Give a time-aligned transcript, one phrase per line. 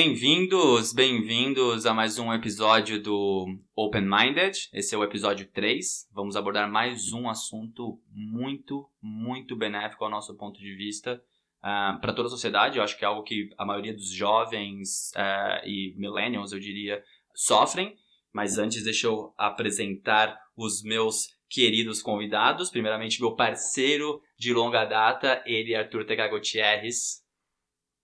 [0.00, 4.68] Bem-vindos, bem-vindos a mais um episódio do Open Minded.
[4.72, 6.08] Esse é o episódio 3.
[6.12, 11.20] Vamos abordar mais um assunto muito, muito benéfico ao nosso ponto de vista uh,
[11.64, 12.78] ah, para toda a sociedade.
[12.78, 17.02] Eu acho que é algo que a maioria dos jovens uh, e millennials, eu diria,
[17.34, 17.96] sofrem.
[18.32, 22.70] Mas antes, deixa eu apresentar os meus queridos convidados.
[22.70, 27.20] Primeiramente, meu parceiro de longa data, ele, Arthur Tega Gutierrez.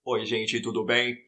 [0.03, 1.24] Oi, gente, tudo bem?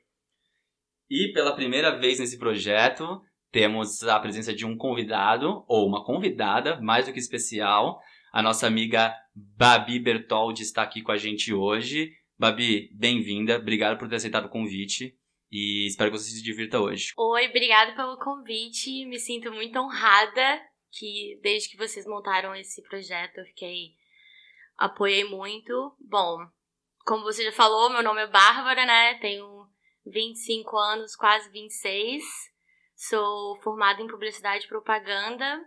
[1.09, 3.21] E pela primeira vez nesse projeto,
[3.52, 7.99] temos a presença de um convidado, ou uma convidada, mais do que especial.
[8.33, 12.11] A nossa amiga Babi Bertoldi está aqui com a gente hoje.
[12.38, 13.57] Babi, bem-vinda.
[13.57, 15.16] Obrigado por ter aceitado o convite.
[15.49, 17.13] E espero que você se divirta hoje.
[17.17, 19.05] Oi, obrigado pelo convite.
[19.05, 20.61] Me sinto muito honrada
[20.91, 23.95] que desde que vocês montaram esse projeto eu fiquei
[24.77, 25.95] apoiei muito.
[25.99, 26.38] Bom,
[27.05, 29.16] como você já falou, meu nome é Bárbara, né?
[29.16, 29.56] Tenho
[30.09, 32.23] 25 anos, quase 26.
[32.95, 35.64] Sou formada em publicidade e propaganda.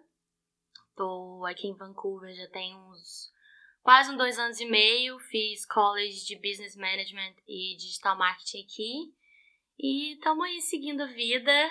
[0.97, 3.31] Tô aqui em Vancouver já tem uns
[3.83, 5.19] quase uns dois anos e meio.
[5.19, 9.15] Fiz college de business management e digital marketing aqui.
[9.79, 11.71] E estamos aí seguindo a vida,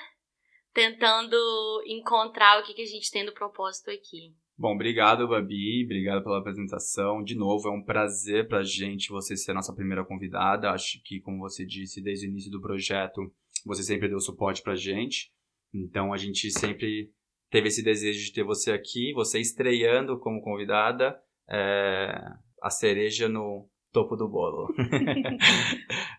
[0.73, 1.37] tentando
[1.85, 4.35] encontrar o que, que a gente tem do propósito aqui.
[4.59, 5.85] Bom, obrigado, Babi.
[5.85, 7.23] Obrigado pela apresentação.
[7.23, 10.69] De novo, é um prazer pra gente você ser a nossa primeira convidada.
[10.71, 13.21] Acho que, como você disse, desde o início do projeto,
[13.65, 15.31] você sempre deu suporte pra gente.
[15.73, 17.09] Então, a gente sempre
[17.49, 21.17] teve esse desejo de ter você aqui, você estreando como convidada,
[21.49, 22.21] é,
[22.61, 24.73] a cereja no, topo do bolo.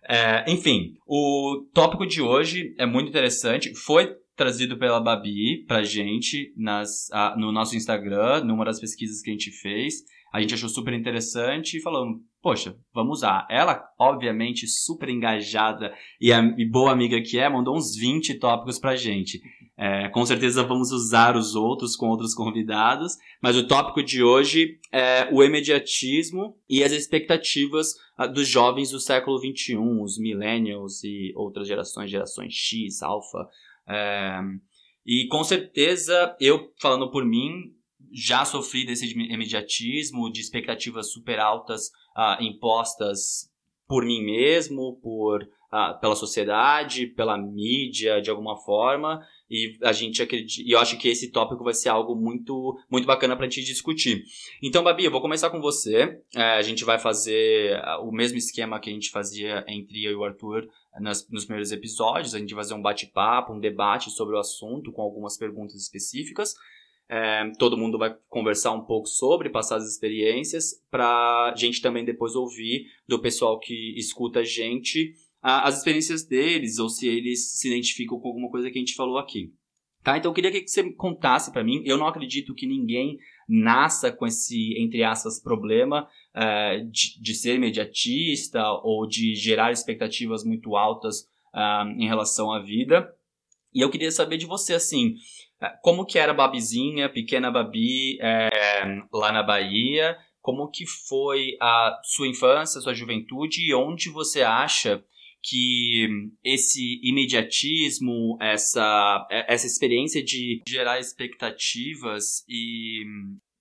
[0.08, 3.74] é, enfim, o tópico de hoje é muito interessante.
[3.74, 9.34] Foi trazido pela Babi pra gente nas, no nosso Instagram, numa das pesquisas que a
[9.34, 9.96] gente fez.
[10.32, 12.06] A gente achou super interessante e falou,
[12.40, 13.46] poxa, vamos usar.
[13.50, 18.78] Ela, obviamente, super engajada e, a, e boa amiga que é, mandou uns 20 tópicos
[18.78, 19.42] pra gente.
[19.76, 24.78] É, com certeza vamos usar os outros com outros convidados, mas o tópico de hoje
[24.90, 31.32] é o imediatismo e as expectativas uh, dos jovens do século XXI, os millennials e
[31.34, 33.48] outras gerações, gerações X, alfa.
[33.90, 34.40] É,
[35.04, 37.74] e com certeza, eu falando por mim,
[38.12, 43.50] já sofri desse imediatismo, de expectativas super altas uh, impostas
[43.86, 49.20] por mim mesmo, por, uh, pela sociedade, pela mídia, de alguma forma,
[49.50, 53.06] e a gente acredita, e eu acho que esse tópico vai ser algo muito, muito
[53.06, 54.22] bacana para a gente discutir.
[54.62, 56.20] Então, Babi, eu vou começar com você.
[56.36, 60.12] É, a gente vai fazer ah, o mesmo esquema que a gente fazia entre eu
[60.12, 60.68] e o Arthur
[60.98, 62.34] nas, nos primeiros episódios.
[62.34, 66.54] A gente vai fazer um bate-papo, um debate sobre o assunto com algumas perguntas específicas.
[67.08, 72.04] É, todo mundo vai conversar um pouco sobre, passar as experiências, para a gente também
[72.04, 75.12] depois ouvir do pessoal que escuta a gente
[75.42, 79.18] as experiências deles ou se eles se identificam com alguma coisa que a gente falou
[79.18, 79.52] aqui.
[80.02, 80.16] Tá?
[80.16, 81.82] Então eu queria que você contasse para mim.
[81.84, 83.18] Eu não acredito que ninguém
[83.50, 90.44] nasça com esse, entre aspas, problema uh, de, de, ser imediatista ou de gerar expectativas
[90.44, 91.22] muito altas
[91.52, 93.12] uh, em relação à vida.
[93.74, 95.14] E eu queria saber de você, assim,
[95.60, 98.18] uh, como que era a Babizinha, pequena Babi,
[99.12, 100.16] lá na Bahia?
[100.40, 105.04] Como que foi a sua infância, sua juventude e onde você acha
[105.42, 106.06] que
[106.44, 113.04] esse imediatismo, essa, essa experiência de gerar expectativas e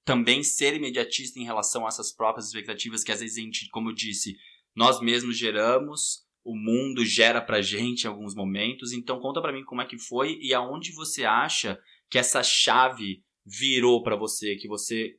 [0.04, 3.90] também ser imediatista em relação a essas próprias expectativas que às vezes a gente, como
[3.90, 4.36] eu disse,
[4.76, 8.92] nós mesmos geramos, o mundo gera pra gente em alguns momentos.
[8.92, 11.80] Então conta para mim como é que foi e aonde você acha
[12.10, 15.16] que essa chave virou para você, que você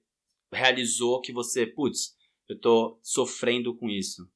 [0.52, 2.16] realizou, que você, putz,
[2.48, 4.28] eu tô sofrendo com isso.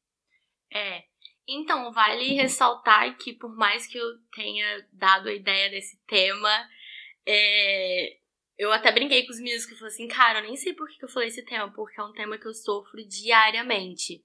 [1.47, 6.69] Então, vale ressaltar que por mais que eu tenha dado a ideia desse tema,
[7.27, 8.17] é...
[8.59, 10.89] eu até brinquei com os meninos que eu falei assim, cara, eu nem sei por
[10.89, 14.25] que eu falei esse tema, porque é um tema que eu sofro diariamente.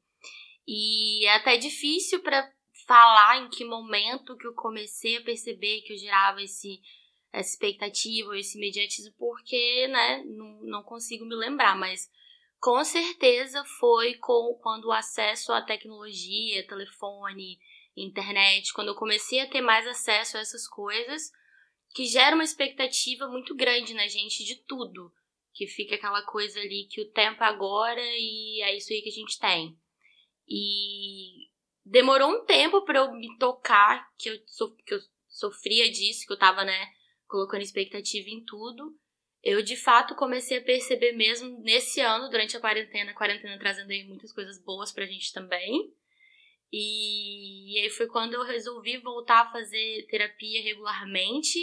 [0.68, 2.50] E é até difícil para
[2.88, 6.82] falar em que momento que eu comecei a perceber que eu gerava esse
[7.32, 12.10] essa expectativa, esse imediatismo, porque, né, não, não consigo me lembrar, mas
[12.60, 17.58] com certeza foi com quando o acesso à tecnologia, telefone,
[17.96, 21.32] internet, quando eu comecei a ter mais acesso a essas coisas,
[21.94, 25.12] que gera uma expectativa muito grande na gente de tudo.
[25.54, 29.10] Que fica aquela coisa ali que o tempo é agora e é isso aí que
[29.10, 29.78] a gente tem.
[30.48, 31.50] E
[31.84, 36.34] demorou um tempo para eu me tocar que eu, so, que eu sofria disso, que
[36.34, 36.88] eu tava, né,
[37.28, 38.96] colocando expectativa em tudo
[39.44, 43.92] eu de fato comecei a perceber mesmo nesse ano, durante a quarentena, a quarentena trazendo
[43.92, 45.94] aí muitas coisas boas pra gente também.
[46.72, 51.58] E, e aí foi quando eu resolvi voltar a fazer terapia regularmente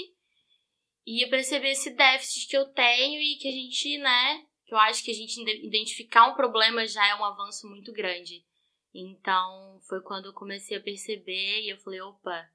[1.07, 4.79] e eu percebi esse déficit que eu tenho e que a gente, né, que eu
[4.79, 8.45] acho que a gente identificar um problema já é um avanço muito grande.
[8.93, 12.49] Então, foi quando eu comecei a perceber e eu falei, opa,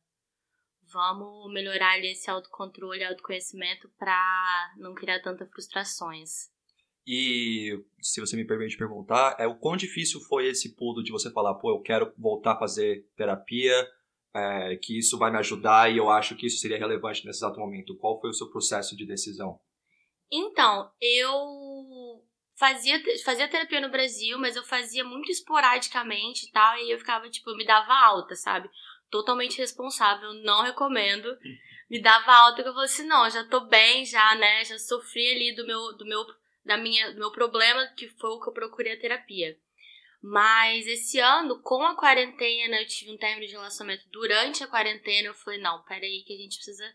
[0.92, 6.50] vamos melhorar ali esse autocontrole, autoconhecimento para não criar tantas frustrações.
[7.06, 11.32] E se você me permite perguntar, é o quão difícil foi esse pulo de você
[11.32, 13.74] falar, pô, eu quero voltar a fazer terapia,
[14.34, 17.60] é, que isso vai me ajudar e eu acho que isso seria relevante nesse exato
[17.60, 17.98] momento.
[17.98, 19.60] Qual foi o seu processo de decisão?
[20.32, 22.24] Então, eu
[22.56, 27.30] fazia, fazia terapia no Brasil, mas eu fazia muito esporadicamente e tal, e eu ficava,
[27.30, 28.70] tipo, eu me dava alta, sabe?
[29.12, 31.38] Totalmente responsável, não recomendo.
[31.90, 34.64] Me dava alta que eu falei assim, não, já tô bem, já, né?
[34.64, 36.26] Já sofri ali do meu, do meu
[36.64, 39.58] da minha, do meu problema, que foi o que eu procurei a terapia.
[40.22, 45.28] Mas esse ano, com a quarentena, eu tive um término de relacionamento durante a quarentena.
[45.28, 46.94] Eu falei, não, peraí, que a gente precisa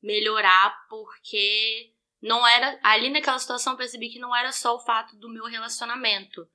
[0.00, 1.92] melhorar, porque
[2.22, 2.78] não era.
[2.82, 6.48] Ali naquela situação eu percebi que não era só o fato do meu relacionamento.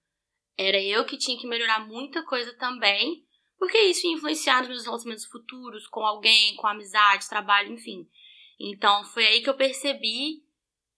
[0.58, 3.26] Era eu que tinha que melhorar muita coisa também,
[3.64, 8.06] porque isso ia influenciar nos meus relacionamentos futuros, com alguém, com amizade, trabalho, enfim.
[8.60, 10.44] Então foi aí que eu percebi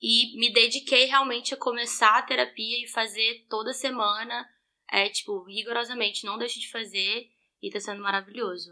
[0.02, 4.50] e me dediquei realmente a começar a terapia e fazer toda semana,
[4.92, 7.30] é tipo, rigorosamente, não deixe de fazer
[7.62, 8.72] e tá sendo maravilhoso.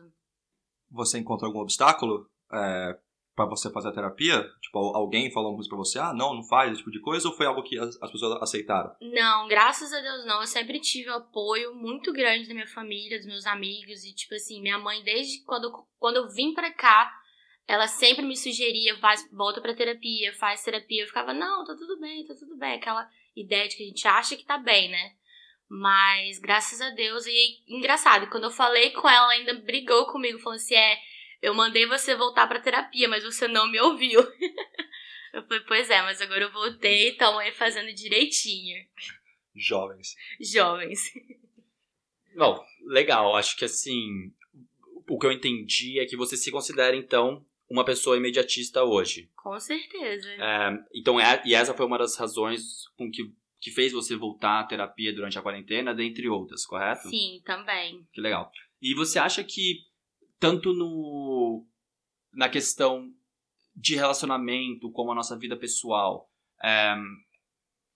[0.90, 3.00] Você encontra algum obstáculo é,
[3.36, 4.44] para você fazer a terapia?
[4.62, 7.28] Tipo, alguém falou alguma coisa pra você, ah, não, não faz esse tipo de coisa,
[7.28, 8.96] ou foi algo que as, as pessoas aceitaram?
[9.02, 10.42] Não, graças a Deus não.
[10.42, 14.62] Eu sempre tive apoio muito grande da minha família, dos meus amigos, e tipo assim,
[14.62, 17.12] minha mãe, desde quando, quando eu vim pra cá,
[17.68, 21.04] ela sempre me sugeria, faz, volta pra terapia, faz terapia.
[21.04, 22.74] Eu ficava, não, tá tudo bem, tá tudo bem.
[22.74, 25.14] Aquela ideia de que a gente acha que tá bem, né?
[25.70, 30.38] Mas, graças a Deus, e engraçado, quando eu falei com ela, ela ainda brigou comigo,
[30.40, 31.00] falando assim, é,
[31.44, 34.22] eu mandei você voltar pra terapia, mas você não me ouviu.
[35.34, 38.82] eu falei, pois é, mas agora eu voltei, estão aí fazendo direitinho.
[39.54, 40.16] Jovens.
[40.40, 41.02] Jovens.
[42.34, 44.34] Bom, legal, acho que assim,
[45.10, 49.30] o que eu entendi é que você se considera, então, uma pessoa imediatista hoje.
[49.36, 50.32] Com certeza.
[50.36, 54.62] É, então, é, e essa foi uma das razões com que, que fez você voltar
[54.62, 57.10] à terapia durante a quarentena, dentre outras, correto?
[57.10, 58.08] Sim, também.
[58.14, 58.50] Que legal.
[58.82, 59.86] E você acha que,
[60.44, 61.66] tanto no
[62.34, 63.10] na questão
[63.74, 66.30] de relacionamento, como a nossa vida pessoal,
[66.62, 66.96] é,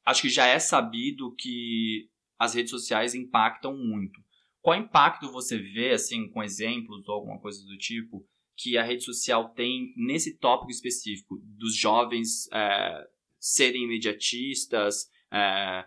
[0.05, 2.09] acho que já é sabido que
[2.39, 4.21] as redes sociais impactam muito.
[4.61, 9.03] Qual impacto você vê, assim, com exemplos ou alguma coisa do tipo, que a rede
[9.03, 13.07] social tem nesse tópico específico dos jovens é,
[13.37, 15.83] serem imediatistas, é,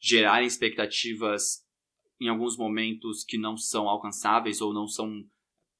[0.00, 1.64] gerarem expectativas
[2.20, 5.24] em alguns momentos que não são alcançáveis ou não são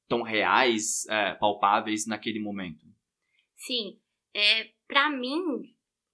[0.08, 2.84] tão reais, é, palpáveis naquele momento?
[3.56, 3.98] Sim,
[4.34, 5.40] é, para mim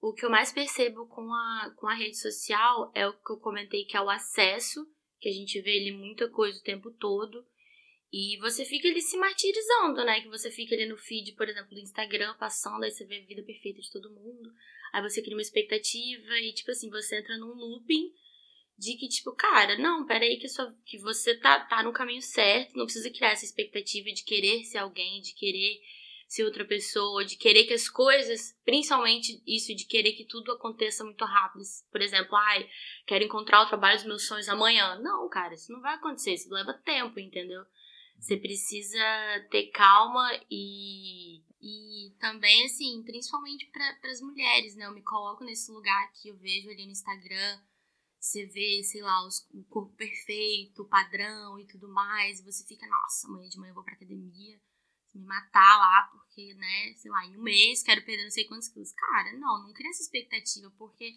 [0.01, 3.37] o que eu mais percebo com a, com a rede social é o que eu
[3.37, 4.83] comentei que é o acesso,
[5.19, 7.45] que a gente vê ele muita coisa o tempo todo.
[8.11, 10.19] E você fica ali se martirizando, né?
[10.19, 13.25] Que você fica ali no feed, por exemplo, do Instagram, passando, aí você vê a
[13.25, 14.51] vida perfeita de todo mundo.
[14.91, 18.11] Aí você cria uma expectativa e, tipo assim, você entra num looping
[18.81, 22.75] de que, tipo, cara, não, peraí que, sua, que você tá, tá no caminho certo,
[22.75, 25.79] não precisa criar essa expectativa de querer ser alguém, de querer
[26.27, 31.03] ser outra pessoa, de querer que as coisas, principalmente isso de querer que tudo aconteça
[31.03, 31.61] muito rápido.
[31.91, 32.67] Por exemplo, ai,
[33.05, 34.97] quero encontrar o trabalho dos meus sonhos amanhã.
[34.99, 37.61] Não, cara, isso não vai acontecer, isso leva tempo, entendeu?
[38.17, 38.97] Você precisa
[39.51, 44.87] ter calma e, e também, assim, principalmente para as mulheres, né?
[44.87, 47.59] Eu me coloco nesse lugar que eu vejo ali no Instagram.
[48.21, 52.39] Você vê, sei lá, os, o corpo perfeito, o padrão e tudo mais.
[52.39, 54.61] E você fica, nossa, amanhã de manhã eu vou pra academia,
[55.15, 58.67] me matar lá, porque, né, sei lá, em um mês quero perder não sei quantos
[58.67, 58.93] quilos.
[58.93, 61.15] Cara, não, não cria essa expectativa, porque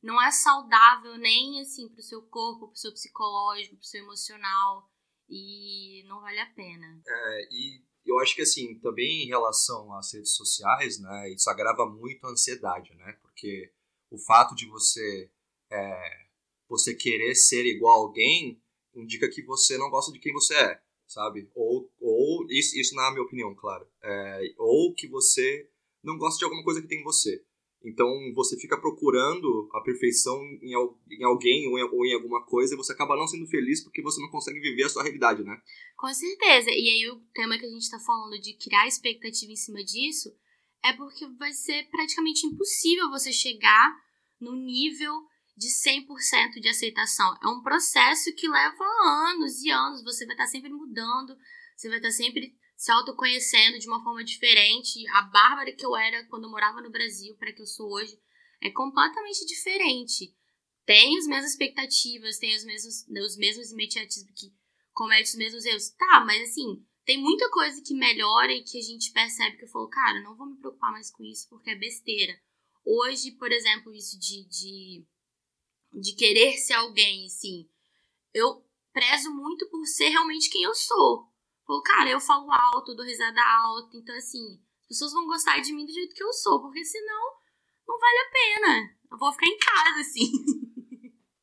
[0.00, 4.88] não é saudável nem, assim, pro seu corpo, pro seu psicológico, pro seu emocional
[5.28, 7.02] e não vale a pena.
[7.04, 11.86] É, e eu acho que assim, também em relação às redes sociais, né, isso agrava
[11.86, 13.18] muito a ansiedade, né?
[13.20, 13.72] Porque
[14.10, 15.28] o fato de você
[15.70, 16.25] é,
[16.68, 18.60] você querer ser igual a alguém
[18.94, 21.50] indica que você não gosta de quem você é, sabe?
[21.54, 23.86] Ou, ou isso, isso na minha opinião, claro.
[24.02, 25.68] É, ou que você
[26.02, 27.44] não gosta de alguma coisa que tem em você.
[27.84, 30.72] Então você fica procurando a perfeição em,
[31.10, 34.02] em alguém ou em, ou em, alguma coisa e você acaba não sendo feliz porque
[34.02, 35.60] você não consegue viver a sua realidade, né?
[35.96, 36.70] Com certeza.
[36.70, 40.34] E aí o tema que a gente está falando de criar expectativa em cima disso
[40.84, 43.94] é porque vai ser praticamente impossível você chegar
[44.40, 45.12] no nível
[45.56, 47.36] de 100% de aceitação.
[47.42, 50.02] É um processo que leva anos e anos.
[50.02, 51.36] Você vai estar sempre mudando,
[51.74, 55.08] você vai estar sempre se autoconhecendo de uma forma diferente.
[55.14, 58.18] A Bárbara que eu era quando eu morava no Brasil para que eu sou hoje
[58.60, 60.34] é completamente diferente.
[60.84, 64.54] Tem as mesmas expectativas, tem os mesmos, os mesmos imediatismos que
[64.92, 65.90] comete os mesmos erros.
[65.90, 69.68] Tá, mas assim, tem muita coisa que melhora e que a gente percebe que eu
[69.68, 72.38] falo, cara, não vou me preocupar mais com isso porque é besteira.
[72.84, 75.06] Hoje, por exemplo, isso de, de,
[76.00, 77.68] de querer ser alguém, assim,
[78.34, 78.62] eu
[78.92, 81.26] prezo muito por ser realmente quem eu sou.
[81.66, 85.72] Falo, cara, eu falo alto, dou risada alta, então assim, as pessoas vão gostar de
[85.72, 87.36] mim do jeito que eu sou, porque senão
[87.86, 88.96] não vale a pena.
[89.10, 90.30] Eu vou ficar em casa, assim.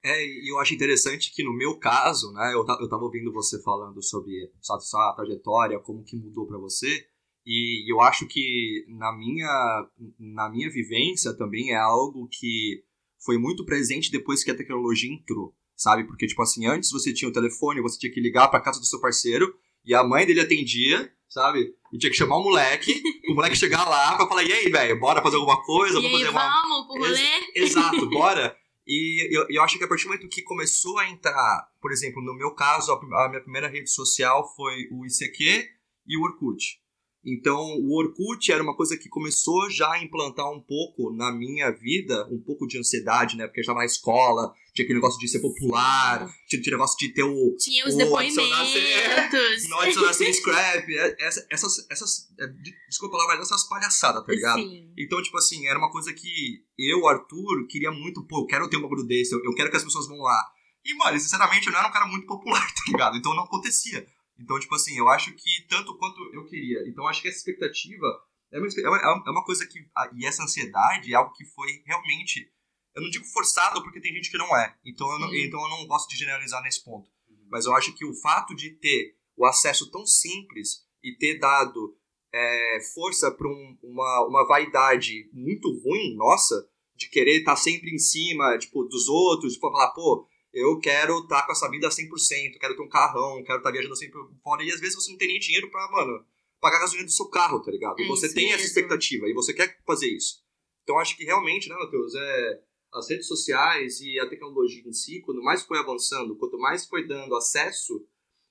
[0.06, 3.62] É, e eu acho interessante que no meu caso, né, eu, eu tava ouvindo você
[3.64, 7.08] falando sobre sua, sua trajetória, como que mudou para você,
[7.46, 12.84] e eu acho que na minha, na minha vivência também é algo que
[13.24, 16.04] foi muito presente depois que a tecnologia entrou, sabe?
[16.06, 18.86] Porque, tipo assim, antes você tinha o telefone, você tinha que ligar pra casa do
[18.86, 19.54] seu parceiro,
[19.86, 21.74] e a mãe dele atendia, sabe?
[21.92, 22.94] E tinha que chamar o moleque,
[23.30, 26.00] o moleque chegar lá pra falar, e aí, velho, bora fazer alguma coisa?
[26.00, 27.38] E aí, fazer vamos pro rolê?
[27.56, 28.56] Ex exato, bora.
[28.86, 32.22] E eu, eu acho que a partir do momento que começou a entrar, por exemplo,
[32.22, 35.66] no meu caso, a, a minha primeira rede social foi o ICQ
[36.06, 36.83] e o Orkut.
[37.26, 41.72] Então, o Orkut era uma coisa que começou já a implantar um pouco na minha
[41.72, 43.46] vida, um pouco de ansiedade, né?
[43.46, 47.14] Porque eu estava na escola, tinha aquele negócio de ser popular, tinha aquele negócio de
[47.14, 47.56] ter o.
[47.58, 48.36] Tinha os o depoimentos.
[49.70, 50.86] Não adicionar sem scrap.
[50.90, 52.28] É, essas, essas, essas.
[52.38, 52.48] É,
[52.90, 54.60] desculpa lá, mas essas palhaçadas, tá ligado?
[54.60, 54.92] Sim.
[54.98, 58.76] Então, tipo assim, era uma coisa que eu, Arthur, queria muito, pô, eu quero ter
[58.76, 60.44] um bagulho desse, eu, eu quero que as pessoas vão lá.
[60.86, 63.18] E, mano, sinceramente, eu não era um cara muito popular, tá ligado?
[63.18, 64.06] Então não acontecia.
[64.44, 66.84] Então, tipo assim, eu acho que tanto quanto eu queria.
[66.86, 68.06] Então, acho que essa expectativa
[68.52, 69.80] é uma, é uma, é coisa que.
[70.16, 72.52] E essa ansiedade é algo que foi realmente.
[72.94, 74.78] Eu não digo forçado porque tem gente que não é.
[74.86, 77.10] Então, eu não, então eu não gosto de generalizar nesse ponto.
[77.28, 77.48] Uhum.
[77.50, 81.98] Mas eu acho que o fato de ter o acesso tão simples e ter dado
[82.32, 87.90] é, força para um, uma, uma vaidade muito ruim, nossa, de querer estar tá sempre
[87.90, 91.90] em cima, tipo, dos outros, tipo, falar, pô, eu quero estar tá com essa vida
[91.90, 94.64] 100%, quero ter um carrão, quero estar tá viajando sempre fora.
[94.64, 96.24] E às vezes você não tem nem dinheiro pra, mano,
[96.62, 98.00] pagar a gasolina do seu carro, tá ligado?
[98.00, 98.60] E é você tem mesmo.
[98.60, 100.44] essa expectativa e você quer fazer isso.
[100.84, 102.62] Então acho que realmente, né, Matheus, é,
[102.94, 107.08] as redes sociais e a tecnologia em si, quanto mais foi avançando, quanto mais foi
[107.08, 108.06] dando acesso,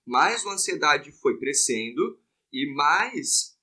[0.05, 2.19] mais a ansiedade foi crescendo
[2.53, 3.57] e mais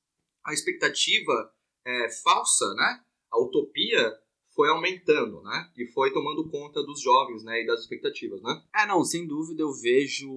[0.46, 1.54] a expectativa
[1.86, 3.04] é, falsa, né?
[3.32, 4.18] A utopia
[4.60, 5.72] foi aumentando, né?
[5.78, 7.64] E foi tomando conta dos jovens, né?
[7.64, 8.62] E das expectativas, né?
[8.76, 10.30] É, não, sem dúvida eu vejo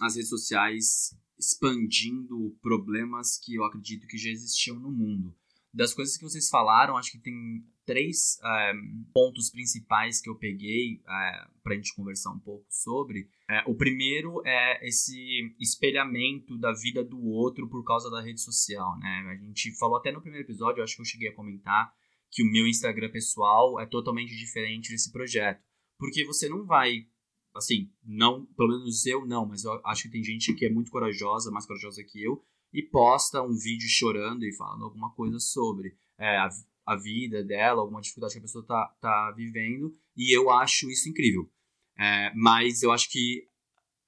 [0.00, 5.36] as redes sociais expandindo problemas que eu acredito que já existiam no mundo.
[5.74, 8.72] Das coisas que vocês falaram, acho que tem três é,
[9.12, 13.28] pontos principais que eu peguei é, para a gente conversar um pouco sobre.
[13.46, 18.98] É, o primeiro é esse espelhamento da vida do outro por causa da rede social,
[18.98, 19.38] né?
[19.38, 21.92] A gente falou até no primeiro episódio, acho que eu cheguei a comentar,
[22.30, 25.62] que o meu Instagram pessoal é totalmente diferente desse projeto.
[25.98, 27.06] Porque você não vai,
[27.54, 30.90] assim, não, pelo menos eu não, mas eu acho que tem gente que é muito
[30.90, 35.94] corajosa, mais corajosa que eu, e posta um vídeo chorando e falando alguma coisa sobre
[36.16, 36.48] é, a,
[36.86, 41.08] a vida dela, alguma dificuldade que a pessoa tá, tá vivendo, e eu acho isso
[41.08, 41.50] incrível.
[41.98, 43.46] É, mas eu acho que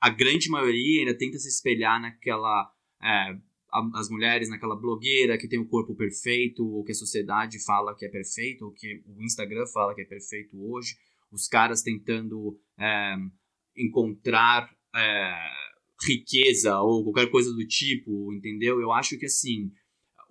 [0.01, 3.37] a grande maioria ainda tenta se espelhar naquela é,
[3.95, 8.05] as mulheres naquela blogueira que tem o corpo perfeito, ou que a sociedade fala que
[8.05, 10.97] é perfeito, ou que o Instagram fala que é perfeito hoje,
[11.31, 13.15] os caras tentando é,
[13.77, 15.35] encontrar é,
[16.07, 18.81] riqueza ou qualquer coisa do tipo, entendeu?
[18.81, 19.73] Eu acho que assim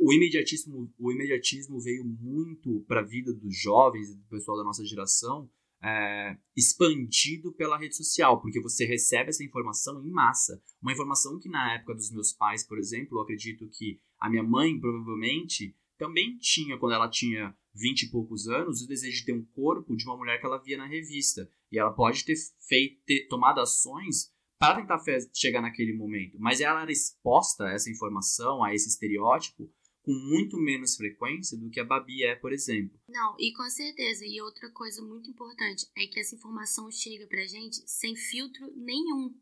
[0.01, 4.83] o imediatismo, o imediatismo veio muito para a vida dos jovens do pessoal da nossa
[4.83, 5.47] geração
[5.83, 10.61] é, expandido pela rede social, porque você recebe essa informação em massa.
[10.81, 14.43] Uma informação que na época dos meus pais, por exemplo, eu acredito que a minha
[14.43, 19.33] mãe provavelmente também tinha, quando ela tinha vinte e poucos anos, o desejo de ter
[19.33, 21.49] um corpo de uma mulher que ela via na revista.
[21.71, 22.35] E ela pode ter
[22.67, 25.01] feito, ter tomado ações para tentar
[25.33, 26.37] chegar naquele momento.
[26.39, 29.71] Mas ela era exposta a essa informação, a esse estereótipo,
[30.03, 32.99] com muito menos frequência do que a Babi é, por exemplo.
[33.07, 34.25] Não, e com certeza.
[34.25, 39.35] E outra coisa muito importante é que essa informação chega pra gente sem filtro nenhum.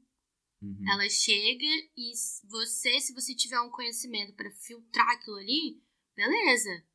[0.61, 0.89] Uhum.
[0.91, 1.65] Ela chega
[1.97, 2.11] e
[2.49, 5.81] você, se você tiver um conhecimento para filtrar aquilo ali,
[6.15, 6.85] beleza.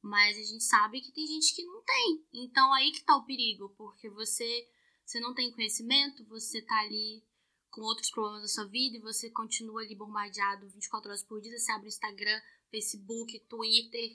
[0.00, 2.24] Mas a gente sabe que tem gente que não tem.
[2.32, 4.68] Então aí que tá o perigo, porque você,
[5.04, 7.24] você não tem conhecimento, você tá ali
[7.70, 11.56] com outros problemas da sua vida e você continua ali bombardeado 24 horas por dia,
[11.58, 14.10] você abre o Instagram, Facebook, Twitter,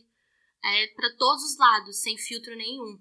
[0.63, 2.99] é, para todos os lados, sem filtro nenhum.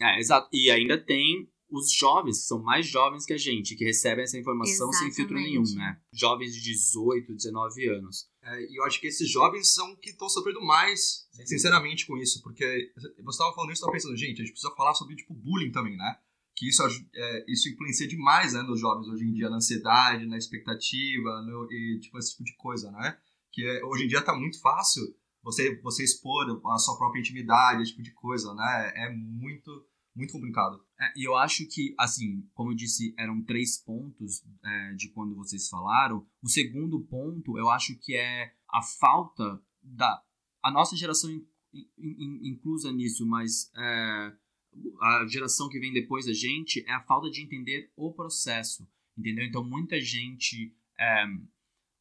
[0.00, 0.48] É, exato.
[0.52, 4.38] E ainda tem os jovens, que são mais jovens que a gente, que recebem essa
[4.38, 4.98] informação Exatamente.
[4.98, 6.00] sem filtro nenhum, né?
[6.12, 8.28] Jovens de 18, 19 anos.
[8.42, 12.40] É, e eu acho que esses jovens são que estão sofrendo mais, sinceramente, com isso.
[12.42, 15.34] Porque você estava falando isso, eu estava pensando, gente, a gente precisa falar sobre, tipo,
[15.34, 16.16] bullying também, né?
[16.54, 16.82] Que isso,
[17.14, 21.70] é, isso influencia demais, né, nos jovens hoje em dia, na ansiedade, na expectativa, no,
[21.70, 23.18] e, tipo, esse tipo de coisa, né?
[23.56, 25.02] Que hoje em dia tá muito fácil
[25.42, 28.92] você, você expor a sua própria intimidade, esse tipo de coisa, né?
[28.94, 29.70] É muito,
[30.14, 30.84] muito complicado.
[31.00, 35.34] É, e eu acho que, assim, como eu disse, eram três pontos é, de quando
[35.34, 36.26] vocês falaram.
[36.42, 40.22] O segundo ponto, eu acho que é a falta da.
[40.62, 44.32] A nossa geração in- in- in- inclusa nisso, mas é,
[45.00, 48.86] a geração que vem depois da gente é a falta de entender o processo,
[49.16, 49.46] entendeu?
[49.46, 51.24] Então, muita gente é,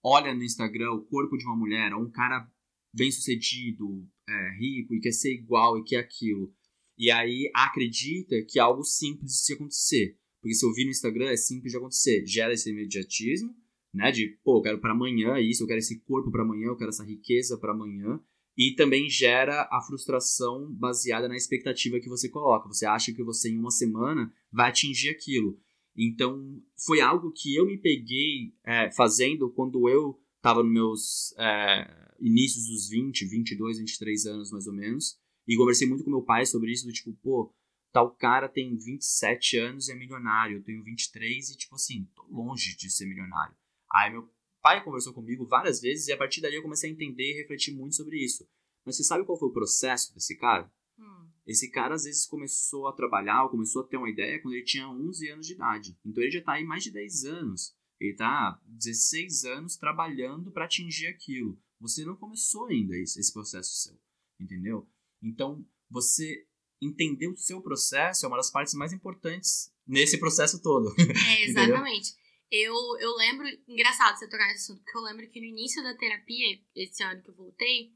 [0.06, 2.48] olha no Instagram o corpo de uma mulher, ou um cara
[2.94, 6.54] bem sucedido, é, rico, e quer ser igual e quer aquilo.
[6.96, 10.18] E aí acredita que é algo simples de se acontecer.
[10.40, 12.24] Porque se eu vi no Instagram é simples de acontecer.
[12.26, 13.54] Gera esse imediatismo,
[13.92, 14.12] né?
[14.12, 16.90] De, pô, eu quero para amanhã isso, eu quero esse corpo para amanhã, eu quero
[16.90, 18.20] essa riqueza para amanhã.
[18.56, 22.70] E também gera a frustração baseada na expectativa que você coloca.
[22.70, 25.60] Você acha que você em uma semana vai atingir aquilo.
[25.98, 32.16] Então, foi algo que eu me peguei é, fazendo quando eu estava nos meus é,
[32.20, 35.18] inícios dos 20, 22, 23 anos mais ou menos.
[35.48, 37.54] E conversei muito com meu pai sobre isso, do tipo, pô,
[37.92, 42.24] tal cara tem 27 anos e é milionário, eu tenho 23 e, tipo assim, tô
[42.24, 43.56] longe de ser milionário.
[43.94, 44.30] Aí meu
[44.62, 47.74] pai conversou comigo várias vezes e a partir daí eu comecei a entender e refletir
[47.74, 48.46] muito sobre isso.
[48.84, 50.70] Mas você sabe qual foi o processo desse cara?
[51.00, 51.30] Hum.
[51.46, 54.66] Esse cara às vezes começou a trabalhar, ou começou a ter uma ideia quando ele
[54.66, 55.98] tinha 11 anos de idade.
[56.04, 57.76] Então ele já tá aí mais de 10 anos.
[58.00, 61.60] Ele tá 16 anos trabalhando para atingir aquilo.
[61.80, 64.00] Você não começou ainda esse, esse processo seu,
[64.40, 64.88] entendeu?
[65.22, 66.46] Então, você
[66.82, 70.94] entender o seu processo é uma das partes mais importantes nesse processo todo.
[71.38, 72.14] É, exatamente.
[72.52, 75.96] Eu, eu lembro, engraçado você tocar nesse assunto, porque eu lembro que no início da
[75.96, 77.92] terapia, esse ano que eu voltei,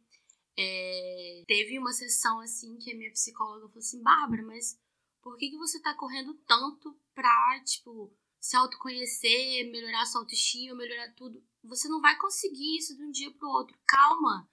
[0.61, 4.77] é, teve uma sessão assim que a minha psicóloga falou assim, Bárbara, mas
[5.21, 11.13] por que, que você tá correndo tanto pra, tipo, se autoconhecer, melhorar sua autoestima, melhorar
[11.13, 11.41] tudo?
[11.63, 13.77] Você não vai conseguir isso de um dia pro outro.
[13.87, 14.49] Calma.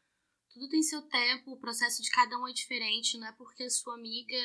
[0.50, 3.70] Tudo tem seu tempo, o processo de cada um é diferente, não é porque a
[3.70, 4.38] sua amiga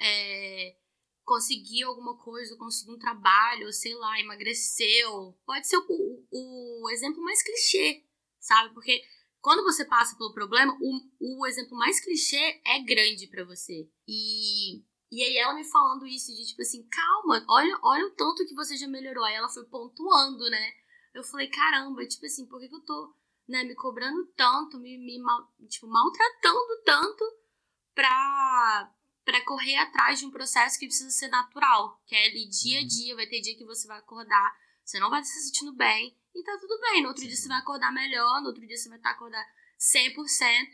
[0.00, 0.76] é,
[1.24, 5.38] conseguiu alguma coisa, conseguiu um trabalho, ou sei lá, emagreceu.
[5.46, 8.04] Pode ser o, o, o exemplo mais clichê,
[8.40, 8.74] sabe?
[8.74, 9.00] Porque
[9.40, 13.88] quando você passa pelo problema, o, o exemplo mais clichê é grande pra você.
[14.06, 18.46] E, e aí ela me falando isso de tipo assim, calma, olha, olha o tanto
[18.46, 19.24] que você já melhorou.
[19.24, 20.72] Aí ela foi pontuando, né?
[21.14, 23.14] Eu falei, caramba, tipo assim, por que, que eu tô
[23.48, 27.24] né, me cobrando tanto, me, me mal, tipo, maltratando tanto
[27.94, 28.92] pra,
[29.24, 32.86] pra correr atrás de um processo que precisa ser natural, que é ali dia a
[32.86, 36.14] dia, vai ter dia que você vai acordar, você não vai estar se sentindo bem,
[36.38, 37.02] e tá tudo bem.
[37.02, 37.28] No outro Sim.
[37.28, 39.44] dia você vai acordar melhor, no outro dia você vai estar acordar
[39.78, 40.16] 100%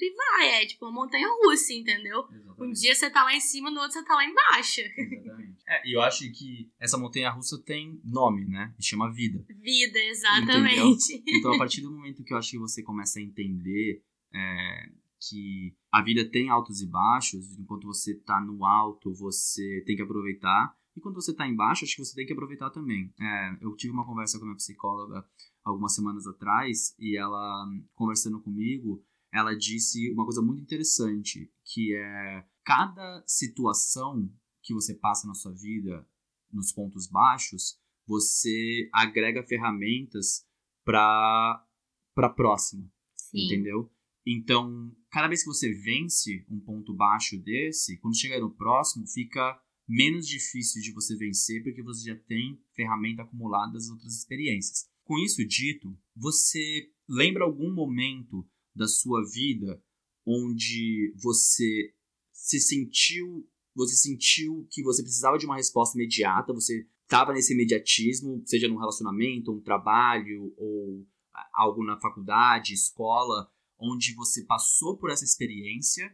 [0.00, 2.24] e vai, é tipo uma montanha russa, entendeu?
[2.58, 4.80] Um dia você tá lá em cima, no outro você tá lá embaixo.
[4.80, 5.62] Exatamente.
[5.66, 8.74] É, e eu acho que essa montanha russa tem nome, né?
[8.78, 9.44] E chama vida.
[9.60, 11.22] Vida, exatamente.
[11.26, 14.02] Então, a partir do momento que eu acho que você começa a entender
[14.34, 14.88] é,
[15.20, 20.02] que a vida tem altos e baixos, enquanto você tá no alto, você tem que
[20.02, 20.74] aproveitar.
[20.96, 23.12] E quando você tá embaixo, acho que você tem que aproveitar também.
[23.20, 25.26] É, eu tive uma conversa com a minha psicóloga
[25.64, 32.46] algumas semanas atrás, e ela, conversando comigo, ela disse uma coisa muito interessante, que é
[32.64, 34.30] cada situação
[34.62, 36.06] que você passa na sua vida,
[36.52, 40.46] nos pontos baixos, você agrega ferramentas
[40.84, 41.66] para
[42.14, 43.46] para próxima, Sim.
[43.46, 43.90] entendeu?
[44.24, 49.60] Então, cada vez que você vence um ponto baixo desse, quando chega no próximo, fica
[49.86, 54.88] menos difícil de você vencer porque você já tem ferramenta acumulada das outras experiências.
[55.04, 59.82] Com isso dito, você lembra algum momento da sua vida
[60.26, 61.94] onde você
[62.32, 68.42] se sentiu, você sentiu que você precisava de uma resposta imediata, você estava nesse imediatismo,
[68.46, 71.06] seja num relacionamento, um trabalho ou
[71.52, 76.10] algo na faculdade, escola, onde você passou por essa experiência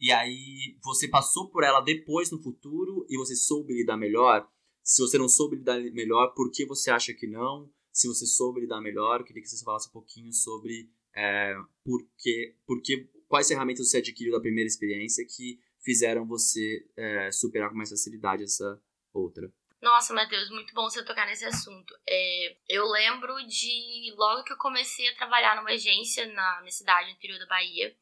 [0.00, 4.48] e aí você passou por ela depois no futuro e você soube lidar melhor.
[4.82, 7.68] Se você não soube lidar melhor, por que você acha que não?
[7.98, 11.52] Se você soube lidar melhor, eu queria que você falasse um pouquinho sobre é,
[11.84, 17.32] por que, por que, quais ferramentas você adquiriu da primeira experiência que fizeram você é,
[17.32, 18.80] superar com mais facilidade essa
[19.12, 19.52] outra.
[19.82, 21.92] Nossa, Matheus, muito bom você tocar nesse assunto.
[22.08, 27.08] É, eu lembro de logo que eu comecei a trabalhar numa agência na minha cidade,
[27.08, 27.96] no interior da Bahia.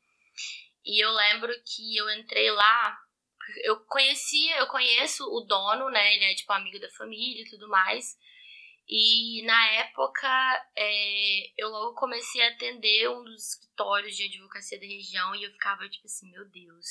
[0.84, 2.98] E eu lembro que eu entrei lá,
[3.64, 6.16] Eu conhecia, eu conheço o dono, né?
[6.16, 8.18] Ele é tipo amigo da família e tudo mais.
[8.88, 10.28] E na época
[10.76, 15.50] é, eu logo comecei a atender um dos escritórios de advocacia da região e eu
[15.50, 16.86] ficava tipo assim, meu Deus,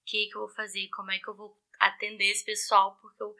[0.00, 0.88] o que, que eu vou fazer?
[0.88, 2.98] Como é que eu vou atender esse pessoal?
[3.00, 3.34] Porque eu.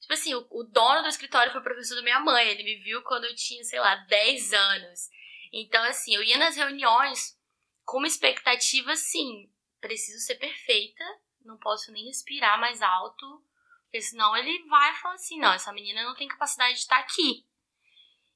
[0.00, 2.48] Tipo assim, o, o dono do escritório foi professor da minha mãe.
[2.48, 5.08] Ele me viu quando eu tinha, sei lá, 10 anos.
[5.52, 7.36] Então, assim, eu ia nas reuniões
[7.84, 11.04] com uma expectativa assim: preciso ser perfeita,
[11.44, 13.44] não posso nem respirar mais alto
[13.94, 17.46] porque senão ele vai falar assim: não, essa menina não tem capacidade de estar aqui.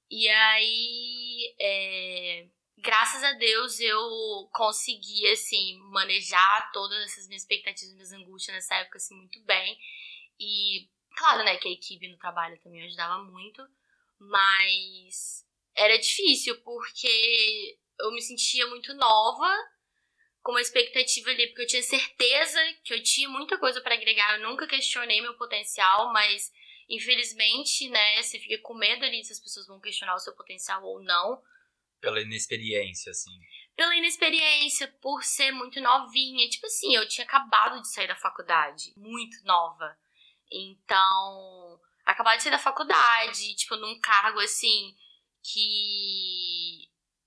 [0.09, 8.13] E aí, é, graças a Deus, eu consegui, assim, manejar todas essas minhas expectativas, minhas
[8.13, 9.77] angústias nessa época, assim, muito bem.
[10.39, 13.61] E, claro, né, que a equipe no trabalho também ajudava muito,
[14.17, 15.45] mas
[15.77, 19.53] era difícil porque eu me sentia muito nova
[20.43, 24.39] com uma expectativa ali, porque eu tinha certeza que eu tinha muita coisa para agregar,
[24.39, 26.51] eu nunca questionei meu potencial, mas
[26.89, 30.83] infelizmente, né, você fica com medo ali se as pessoas vão questionar o seu potencial
[30.83, 31.43] ou não.
[32.01, 33.31] Pela inexperiência, assim.
[33.77, 36.49] Pela inexperiência, por ser muito novinha.
[36.49, 39.97] Tipo assim, eu tinha acabado de sair da faculdade, muito nova.
[40.51, 44.97] Então, acabado de sair da faculdade, tipo, num cargo assim
[45.43, 46.68] que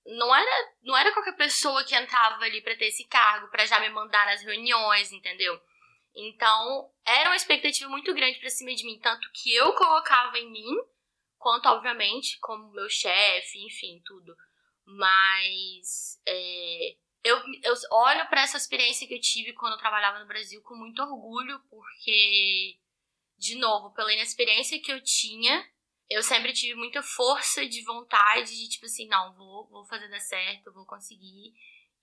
[0.06, 3.78] não era, não era qualquer pessoa que entrava ali para ter esse cargo, para já
[3.80, 5.60] me mandar nas reuniões, entendeu?
[6.14, 10.50] Então, era uma expectativa muito grande para cima de mim, tanto que eu colocava em
[10.50, 10.76] mim,
[11.38, 14.36] quanto, obviamente, como meu chefe, enfim, tudo.
[14.84, 20.26] Mas é, eu, eu olho para essa experiência que eu tive quando eu trabalhava no
[20.26, 22.76] Brasil com muito orgulho, porque,
[23.38, 25.66] de novo, pela inexperiência que eu tinha,
[26.12, 30.20] eu sempre tive muita força de vontade de, tipo assim, não, vou, vou fazer dar
[30.20, 31.52] certo, vou conseguir.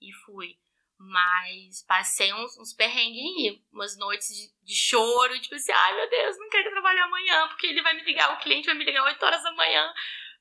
[0.00, 0.58] E fui.
[0.98, 6.10] Mas passei uns, uns perrengues aí, umas noites de, de, choro, tipo assim, ai meu
[6.10, 9.04] Deus, não quero trabalhar amanhã, porque ele vai me ligar, o cliente vai me ligar
[9.04, 9.92] 8 horas da manhã,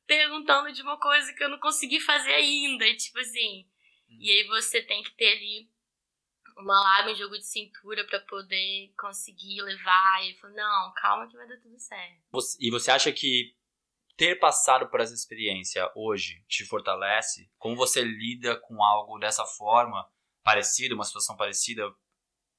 [0.05, 3.67] perguntando de uma coisa que eu não consegui fazer ainda, tipo assim.
[4.09, 4.17] Hum.
[4.19, 5.69] E aí você tem que ter ali
[6.57, 10.25] uma lábia, um jogo de cintura para poder conseguir levar.
[10.25, 12.21] E falou, não, calma que vai dar tudo certo.
[12.59, 13.55] E você acha que
[14.19, 17.49] ter passado por essa experiência hoje te fortalece?
[17.57, 20.05] Como você lida com algo dessa forma,
[20.43, 21.89] parecida, uma situação parecida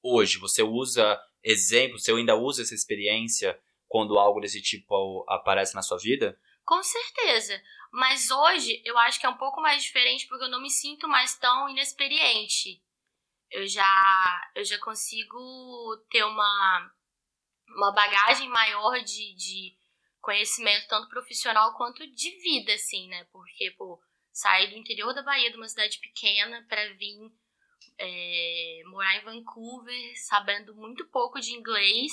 [0.01, 0.39] hoje?
[0.39, 5.99] Você usa exemplos, você ainda usa essa experiência quando algo desse tipo aparece na sua
[5.99, 6.35] vida?
[6.65, 7.61] Com certeza.
[7.91, 11.07] Mas hoje eu acho que é um pouco mais diferente porque eu não me sinto
[11.07, 12.81] mais tão inexperiente.
[13.51, 15.37] Eu já, eu já consigo
[16.09, 16.91] ter uma,
[17.67, 19.80] uma bagagem maior de, de
[20.21, 23.25] conhecimento tanto profissional quanto de vida, assim, né?
[23.31, 27.17] Porque, pô, sair do interior da Bahia, de uma cidade pequena, para vir
[27.97, 32.11] é, morar em Vancouver, sabendo muito pouco de inglês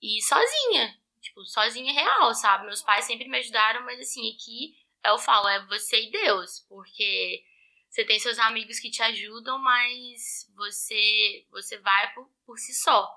[0.00, 0.98] e sozinha.
[1.20, 2.66] Tipo, sozinha real, sabe?
[2.66, 7.44] Meus pais sempre me ajudaram, mas assim, aqui eu falo, é você e Deus, porque
[7.88, 13.08] você tem seus amigos que te ajudam, mas você você vai por, por si só.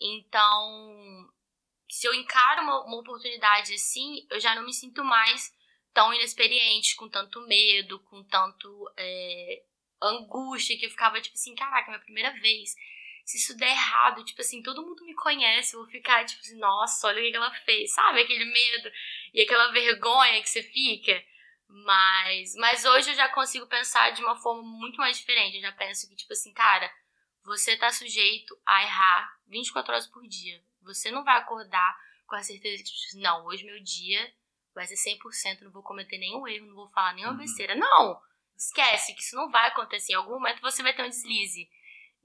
[0.00, 1.32] Então,
[1.94, 5.52] se eu encaro uma, uma oportunidade assim, eu já não me sinto mais
[5.92, 9.62] tão inexperiente, com tanto medo, com tanto é,
[10.02, 12.74] angústia, que eu ficava tipo assim, caraca, minha primeira vez.
[13.24, 16.58] Se isso der errado, tipo assim, todo mundo me conhece, eu vou ficar tipo assim,
[16.58, 18.22] nossa, olha o que ela fez, sabe?
[18.22, 18.90] Aquele medo
[19.32, 21.24] e aquela vergonha que você fica.
[21.68, 25.56] Mas, mas hoje eu já consigo pensar de uma forma muito mais diferente.
[25.56, 26.92] Eu já penso que, tipo assim, cara,
[27.44, 30.60] você tá sujeito a errar 24 horas por dia.
[30.84, 34.32] Você não vai acordar com a certeza que, tipo, não, hoje meu dia
[34.74, 37.38] vai ser 100%, não vou cometer nenhum erro, não vou falar nenhuma uhum.
[37.38, 37.74] besteira.
[37.74, 38.20] Não!
[38.56, 40.12] Esquece que isso não vai acontecer.
[40.12, 41.68] Em algum momento você vai ter um deslize.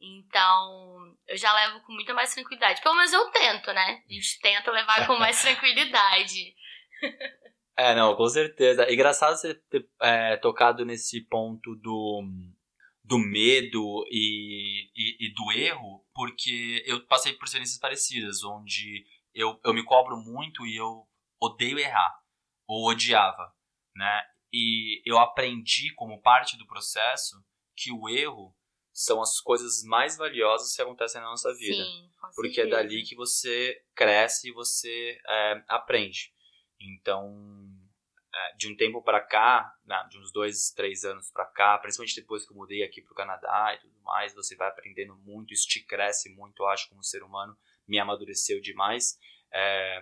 [0.02, 2.82] Então, eu já levo com muita mais tranquilidade.
[2.82, 4.04] Pelo menos eu tento, né?
[4.10, 6.56] A gente tenta levar com mais tranquilidade.
[7.76, 8.92] É, não, com certeza.
[8.92, 12.24] engraçado você ter é, tocado nesse ponto do,
[13.04, 19.58] do medo e, e, e, do erro, porque eu passei por experiências parecidas, onde eu,
[19.64, 21.08] eu me cobro muito e eu
[21.40, 22.14] odeio errar,
[22.68, 23.56] ou odiava,
[23.96, 24.22] né?
[24.52, 27.42] E eu aprendi como parte do processo
[27.74, 28.54] que o erro
[28.92, 31.86] são as coisas mais valiosas que acontecem na nossa vida.
[31.86, 36.34] Sim, porque é dali que você cresce e você é, aprende.
[36.82, 37.34] Então,
[38.58, 42.46] de um tempo para cá, não, de uns dois, três anos para cá, principalmente depois
[42.46, 45.68] que eu mudei aqui para o Canadá e tudo mais, você vai aprendendo muito, isso
[45.68, 49.18] te cresce muito, eu acho, como ser humano, me amadureceu demais.
[49.52, 50.02] É,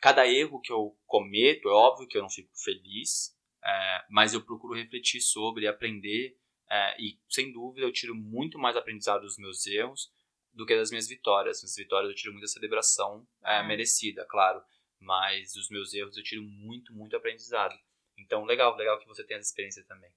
[0.00, 4.44] cada erro que eu cometo, é óbvio que eu não fico feliz, é, mas eu
[4.44, 6.36] procuro refletir sobre, aprender,
[6.70, 10.12] é, e sem dúvida eu tiro muito mais aprendizado dos meus erros
[10.52, 11.62] do que das minhas vitórias.
[11.64, 14.62] As vitórias eu tiro muita celebração é, merecida, claro.
[15.00, 17.74] Mas dos meus erros eu tiro muito, muito aprendizado.
[18.18, 20.10] Então, legal, legal que você tenha essa experiência também.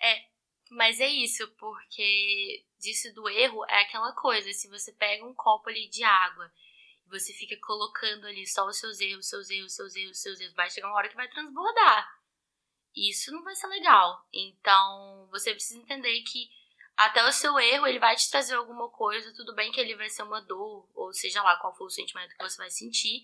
[0.00, 0.24] É,
[0.70, 5.68] mas é isso, porque disso do erro é aquela coisa, se você pega um copo
[5.68, 6.50] ali de água
[7.06, 10.54] e você fica colocando ali só os seus erros, seus erros, seus erros, seus erros,
[10.54, 12.08] vai chegar uma hora que vai transbordar.
[12.96, 14.26] Isso não vai ser legal.
[14.32, 16.48] Então, você precisa entender que
[16.96, 20.08] até o seu erro, ele vai te trazer alguma coisa, tudo bem que ele vai
[20.08, 23.22] ser uma dor, ou seja lá qual for o sentimento que você vai sentir,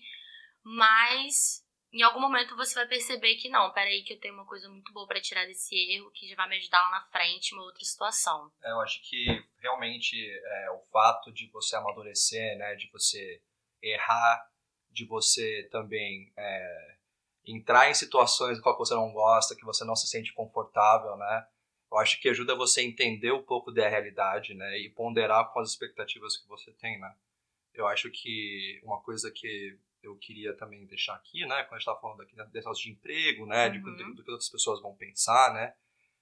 [0.63, 4.69] mas em algum momento você vai perceber que não, peraí que eu tenho uma coisa
[4.69, 7.55] muito boa para tirar desse erro que já vai me ajudar lá na frente em
[7.55, 8.49] uma outra situação.
[8.63, 13.41] É, eu acho que realmente é, o fato de você amadurecer, né, de você
[13.81, 14.41] errar,
[14.89, 16.97] de você também é,
[17.45, 21.45] entrar em situações em qual você não gosta, que você não se sente confortável, né,
[21.91, 25.59] eu acho que ajuda você a entender um pouco da realidade, né, e ponderar com
[25.59, 27.13] as expectativas que você tem, né.
[27.73, 31.81] Eu acho que uma coisa que eu queria também deixar aqui, né, quando a gente
[31.81, 33.95] estava falando aqui desse negócio de emprego, né, uhum.
[33.95, 35.73] de, do que outras pessoas vão pensar, né,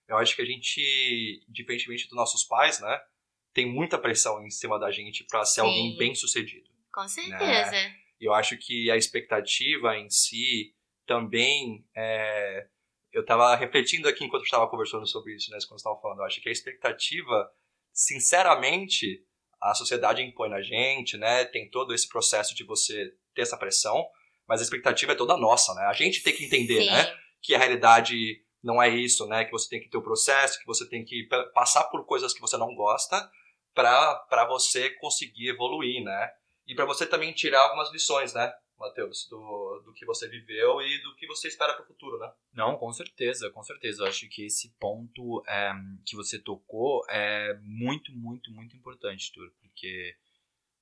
[0.07, 3.01] eu acho que a gente, diferentemente dos nossos pais, né,
[3.53, 6.69] tem muita pressão em cima da gente para ser alguém bem sucedido.
[6.91, 7.07] Com né.
[7.07, 7.71] certeza.
[7.71, 7.95] Né?
[8.19, 12.67] Eu acho que a expectativa em si também é,
[13.11, 16.19] eu estava refletindo aqui enquanto estava conversando sobre isso, né, quando estava falando.
[16.19, 17.51] Eu acho que a expectativa,
[17.93, 19.25] sinceramente,
[19.61, 21.43] a sociedade impõe na gente, né?
[21.45, 24.05] Tem todo esse processo de você ter essa pressão,
[24.47, 25.83] mas a expectativa é toda nossa, né?
[25.83, 26.89] A gente tem que entender, Sim.
[26.89, 27.17] né?
[27.41, 29.45] Que a realidade não é isso, né?
[29.45, 32.41] Que você tem que ter o processo, que você tem que passar por coisas que
[32.41, 33.29] você não gosta
[33.73, 36.31] para você conseguir evoluir, né?
[36.67, 38.51] E para você também tirar algumas lições, né?
[38.77, 42.31] Matheus, do, do que você viveu e do que você espera para o futuro, né?
[42.53, 44.03] Não, com certeza, com certeza.
[44.03, 45.71] Eu acho que esse ponto é,
[46.05, 50.15] que você tocou é muito, muito, muito importante, Tur, porque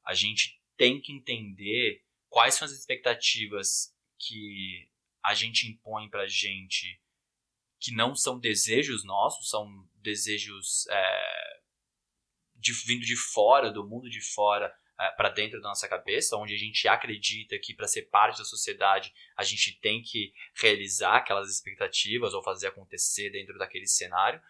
[0.05, 4.89] a gente tem que entender quais são as expectativas que
[5.23, 7.01] a gente impõe pra gente
[7.79, 11.59] que não são desejos nossos, são desejos é,
[12.55, 16.55] de, vindo de fora, do mundo de fora, é, para dentro da nossa cabeça, onde
[16.55, 21.49] a gente acredita que para ser parte da sociedade a gente tem que realizar aquelas
[21.51, 24.41] expectativas ou fazer acontecer dentro daquele cenário.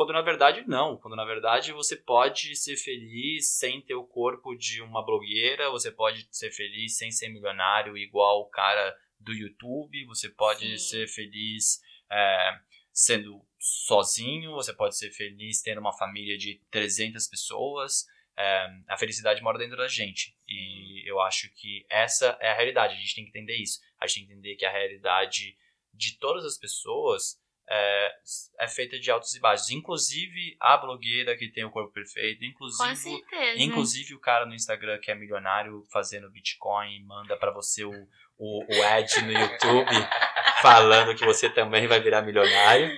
[0.00, 4.54] Quando na verdade não, quando na verdade você pode ser feliz sem ter o corpo
[4.54, 10.06] de uma blogueira, você pode ser feliz sem ser milionário igual o cara do YouTube,
[10.06, 10.78] você pode Sim.
[10.78, 12.58] ser feliz é,
[12.90, 18.06] sendo sozinho, você pode ser feliz tendo uma família de 300 pessoas.
[18.38, 22.94] É, a felicidade mora dentro da gente e eu acho que essa é a realidade.
[22.94, 23.78] A gente tem que entender isso.
[24.00, 25.58] A gente tem que entender que a realidade
[25.92, 27.38] de todas as pessoas
[27.70, 28.12] é,
[28.58, 29.70] é, feita de altos e baixos.
[29.70, 33.22] Inclusive a blogueira que tem o corpo perfeito, inclusive,
[33.56, 38.64] inclusive o cara no Instagram que é milionário fazendo Bitcoin manda para você o, o,
[38.64, 39.90] o ad no YouTube
[40.60, 42.90] falando que você também vai virar milionário.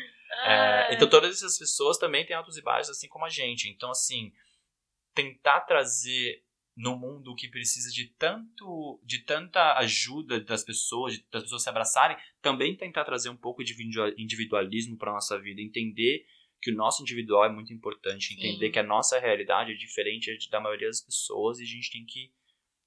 [0.45, 3.69] É, então todas essas pessoas também têm altos e baixos, assim como a gente.
[3.69, 4.33] Então, assim,
[5.15, 6.43] tentar trazer
[6.77, 12.17] no mundo que precisa de tanto de tanta ajuda das pessoas, das pessoas se abraçarem,
[12.41, 13.75] também tentar trazer um pouco de
[14.17, 16.27] individualismo para nossa vida, entender
[16.61, 18.73] que o nosso individual é muito importante, entender Sim.
[18.73, 22.33] que a nossa realidade é diferente da maioria das pessoas e a gente tem que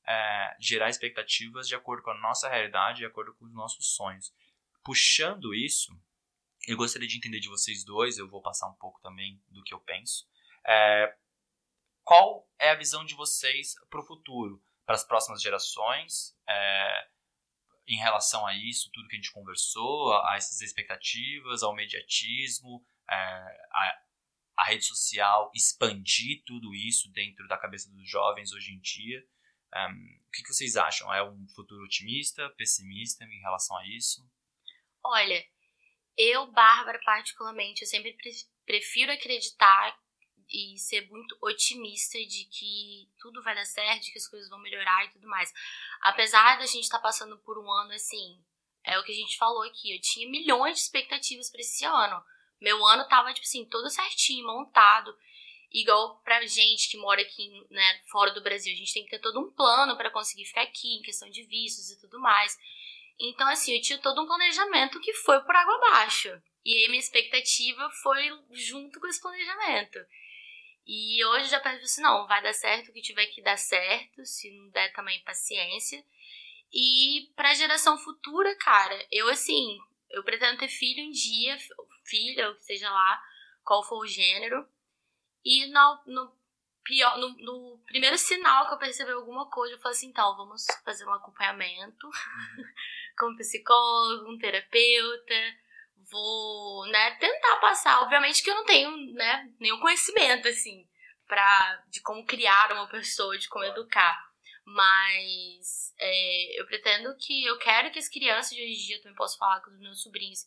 [0.07, 4.33] é, gerar expectativas de acordo com a nossa realidade, de acordo com os nossos sonhos.
[4.83, 5.91] Puxando isso,
[6.67, 9.73] eu gostaria de entender de vocês dois, eu vou passar um pouco também do que
[9.73, 10.25] eu penso.
[10.65, 11.13] É,
[12.05, 17.07] qual é a visão de vocês para o futuro, para as próximas gerações, é,
[17.87, 22.85] em relação a isso, tudo que a gente conversou, a, a essas expectativas, ao mediatismo,
[23.09, 24.01] é, a,
[24.57, 29.25] a rede social expandir tudo isso dentro da cabeça dos jovens hoje em dia.
[29.75, 31.13] Um, o que, que, vocês acham?
[31.13, 34.21] É um futuro otimista, pessimista em relação a isso?
[35.03, 35.43] Olha,
[36.15, 38.15] eu, Bárbara, particularmente, eu sempre
[38.65, 39.99] prefiro acreditar
[40.49, 44.59] e ser muito otimista de que tudo vai dar certo, de que as coisas vão
[44.59, 45.51] melhorar e tudo mais.
[46.01, 48.43] Apesar da gente estar tá passando por um ano assim,
[48.83, 52.23] é o que a gente falou aqui, eu tinha milhões de expectativas para esse ano.
[52.61, 55.15] Meu ano tava, tipo assim, todo certinho, montado.
[55.71, 59.19] Igual pra gente que mora aqui, né, fora do Brasil, a gente tem que ter
[59.19, 62.57] todo um plano para conseguir ficar aqui, em questão de vistos e tudo mais.
[63.19, 66.29] Então, assim, eu tinha todo um planejamento que foi por água abaixo.
[66.63, 69.99] E aí minha expectativa foi junto com esse planejamento.
[70.85, 74.23] E hoje já penso assim, não, vai dar certo o que tiver que dar certo,
[74.23, 76.03] se não der também paciência.
[76.71, 79.79] E pra geração futura, cara, eu assim,
[80.11, 81.57] eu pretendo ter filho um dia,
[82.03, 83.23] filha, ou que seja lá,
[83.63, 84.67] qual for o gênero.
[85.43, 86.35] E no, no
[86.83, 90.65] pior, no, no, primeiro sinal que eu percebi alguma coisa, eu falei assim, então, vamos
[90.83, 92.13] fazer um acompanhamento uhum.
[93.17, 95.33] com um psicólogo, um terapeuta,
[96.11, 98.01] vou, né, tentar passar.
[98.01, 100.87] Obviamente que eu não tenho, né, nenhum conhecimento, assim,
[101.27, 104.17] pra, de como criar uma pessoa, de como educar.
[104.65, 109.01] Mas é, eu pretendo que, eu quero que as crianças de hoje em dia, eu
[109.01, 110.45] também posso falar com os meus sobrinhos,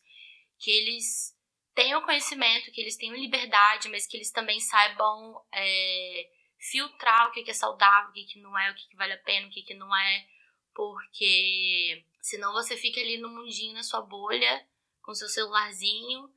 [0.59, 1.37] que eles
[1.75, 7.49] tenham conhecimento, que eles tenham liberdade, mas que eles também saibam é, filtrar o que,
[7.49, 10.27] é saudável, o que, não é, o que, vale a pena, o que não é,
[10.75, 14.67] porque senão você fica ali no mundinho, na sua bolha,
[15.09, 16.29] com seu celularzinho,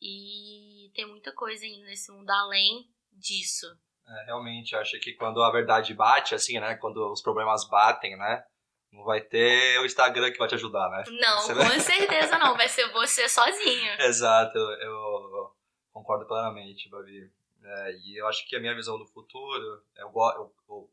[0.00, 3.66] e tem muita coisa ainda nesse mundo além disso.
[4.06, 8.44] É, realmente, acho que quando a verdade bate, assim, né, quando os problemas batem, né,
[8.92, 11.02] não vai ter o Instagram que vai te ajudar, né?
[11.20, 11.80] Não, você com vai...
[11.82, 12.56] certeza não.
[12.56, 14.00] Vai ser você sozinho.
[14.00, 15.56] Exato, eu, eu,
[15.92, 17.28] concordo plenamente, Babi.
[17.64, 20.90] É, e eu acho que a minha visão do futuro, eu, eu, eu,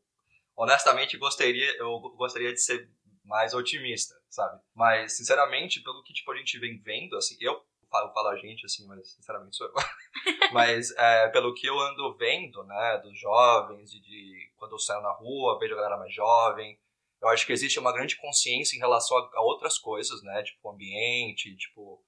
[0.56, 2.90] honestamente gostaria, eu gostaria de ser
[3.22, 4.62] mais otimista, sabe?
[4.74, 8.64] Mas, sinceramente, pelo que tipo, a gente vem vendo, assim, eu falo, falo a gente,
[8.64, 9.74] assim, mas sinceramente sou eu.
[10.52, 15.12] mas é, pelo que eu ando vendo, né, dos jovens, de quando eu saio na
[15.12, 16.78] rua, vejo a galera mais jovem,
[17.20, 20.42] eu acho que existe uma grande consciência em relação a, a outras coisas, né?
[20.42, 22.02] Tipo, ambiente, tipo.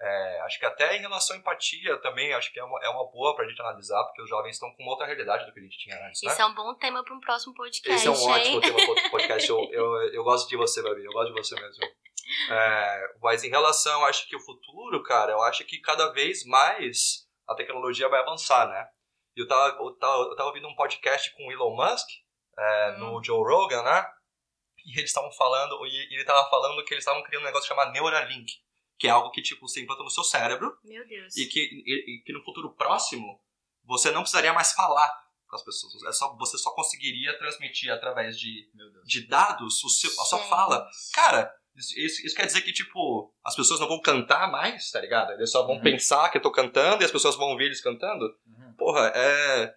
[0.00, 3.10] É, acho que até em relação à empatia também, acho que é uma, é uma
[3.10, 5.62] boa pra gente analisar, porque os jovens estão com uma outra realidade do que a
[5.62, 6.20] gente tinha antes.
[6.22, 6.30] Né?
[6.30, 7.96] Isso é um bom tema para um próximo podcast.
[7.96, 8.40] Esse é um hein?
[8.40, 9.48] ótimo tema para outro podcast.
[9.48, 11.84] eu, eu, eu gosto de você, Babi, eu gosto de você mesmo.
[12.50, 17.26] É, mas em relação, acho que o futuro, cara, eu acho que cada vez mais
[17.48, 18.86] a tecnologia vai avançar, né?
[19.34, 22.08] Eu tava, eu tava, eu tava ouvindo um podcast com o Elon Musk,
[22.58, 22.98] é, hum.
[22.98, 24.04] no Joe Rogan, né?
[24.86, 27.92] e eles estavam falando, e ele estava falando que eles estavam criando um negócio chamado
[27.92, 28.52] Neuralink,
[28.98, 30.76] que é algo que, tipo, você implanta no seu cérebro.
[30.84, 31.36] Meu Deus.
[31.36, 33.40] E que, e, e que no futuro próximo,
[33.84, 35.10] você não precisaria mais falar
[35.48, 36.02] com as pessoas.
[36.04, 38.68] É só, você só conseguiria transmitir através de,
[39.04, 40.88] de dados o seu, a sua fala.
[41.14, 45.32] Cara, isso, isso, quer dizer que, tipo, as pessoas não vão cantar mais, tá ligado?
[45.32, 45.82] Eles só vão uhum.
[45.82, 48.24] pensar que eu tô cantando e as pessoas vão ouvir eles cantando.
[48.46, 48.74] Uhum.
[48.78, 49.74] Porra, é.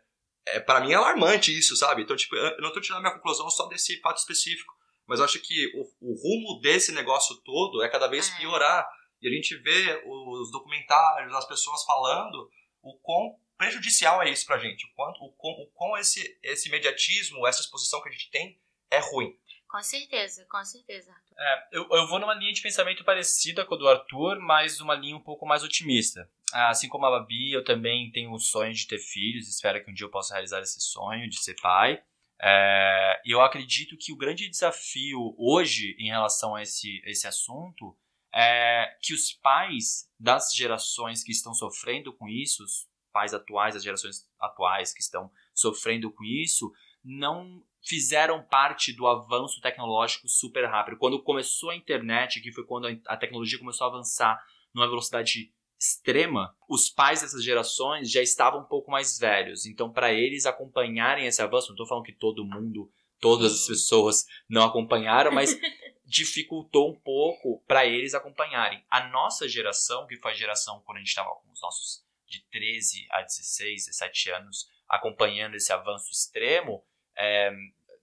[0.48, 2.04] é para mim é alarmante isso, sabe?
[2.04, 4.74] Então, tipo, eu não tô tirando minha conclusão só desse fato específico.
[5.06, 8.38] Mas eu acho que o, o rumo desse negócio todo é cada vez é.
[8.38, 8.88] piorar.
[9.22, 12.50] E a gente vê os documentários, as pessoas falando
[12.82, 16.70] o quão prejudicial é isso pra gente, o quanto o quão, o quão esse, esse
[16.70, 18.58] imediatismo, essa exposição que a gente tem
[18.90, 19.38] é ruim.
[19.68, 21.36] Com certeza, com certeza, Arthur.
[21.38, 24.96] É, eu, eu vou numa linha de pensamento parecida com a do Arthur, mas uma
[24.96, 26.28] linha um pouco mais otimista.
[26.52, 29.94] Assim como a Babi, eu também tenho o sonho de ter filhos, espero que um
[29.94, 32.02] dia eu possa realizar esse sonho de ser pai.
[32.42, 37.96] É, eu acredito que o grande desafio hoje em relação a esse, esse assunto
[38.34, 43.84] é que os pais das gerações que estão sofrendo com isso, os pais atuais, as
[43.84, 46.72] gerações atuais que estão sofrendo com isso,
[47.04, 50.98] não fizeram parte do avanço tecnológico super rápido.
[50.98, 54.40] Quando começou a internet, que foi quando a tecnologia começou a avançar
[54.74, 59.66] numa velocidade extrema, os pais dessas gerações já estavam um pouco mais velhos.
[59.66, 64.26] Então, para eles acompanharem esse avanço, não estou falando que todo mundo, todas as pessoas
[64.48, 65.58] não acompanharam, mas
[66.10, 68.84] dificultou um pouco para eles acompanharem.
[68.90, 72.44] A nossa geração, que foi a geração quando a gente estava com os nossos de
[72.50, 76.84] 13 a 16, 17 anos, acompanhando esse avanço extremo,
[77.16, 77.52] é,